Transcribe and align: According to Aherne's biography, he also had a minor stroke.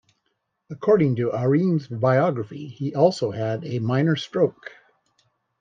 According 0.71 1.17
to 1.17 1.29
Aherne's 1.29 1.87
biography, 1.87 2.65
he 2.69 2.95
also 2.95 3.29
had 3.29 3.63
a 3.63 3.77
minor 3.77 4.15
stroke. 4.15 4.71